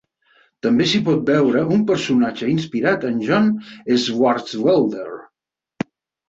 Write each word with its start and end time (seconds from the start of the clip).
També 0.67 0.85
s'hi 0.91 1.01
pot 1.09 1.19
veure 1.27 1.61
un 1.75 1.83
personatge 1.91 2.49
inspirat 2.53 3.05
en 3.11 3.21
John 3.27 3.53
Swartzwelder. 4.07 5.07